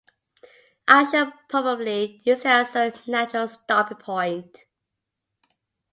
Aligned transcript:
I 0.87 1.03
should 1.11 1.31
probably 1.47 2.21
use 2.23 2.39
it 2.39 2.45
as 2.47 2.75
a 2.75 2.91
natural 3.07 3.47
stopping 3.47 3.97
point. 3.97 4.63